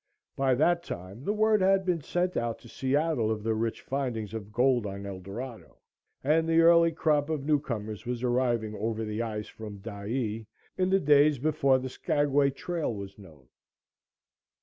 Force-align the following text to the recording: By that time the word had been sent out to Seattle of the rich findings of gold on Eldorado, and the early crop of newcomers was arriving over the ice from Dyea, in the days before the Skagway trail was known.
By 0.35 0.55
that 0.55 0.81
time 0.81 1.25
the 1.25 1.31
word 1.31 1.61
had 1.61 1.85
been 1.85 2.01
sent 2.01 2.35
out 2.35 2.57
to 2.61 2.67
Seattle 2.67 3.29
of 3.29 3.43
the 3.43 3.53
rich 3.53 3.81
findings 3.83 4.33
of 4.33 4.51
gold 4.51 4.87
on 4.87 5.05
Eldorado, 5.05 5.77
and 6.23 6.49
the 6.49 6.61
early 6.61 6.91
crop 6.91 7.29
of 7.29 7.45
newcomers 7.45 8.03
was 8.03 8.23
arriving 8.23 8.73
over 8.75 9.05
the 9.05 9.21
ice 9.21 9.47
from 9.47 9.77
Dyea, 9.77 10.47
in 10.75 10.89
the 10.89 10.99
days 10.99 11.37
before 11.37 11.77
the 11.77 11.87
Skagway 11.87 12.49
trail 12.49 12.91
was 12.91 13.19
known. 13.19 13.47